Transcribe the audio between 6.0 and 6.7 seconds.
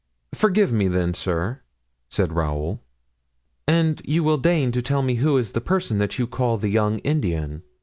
you call the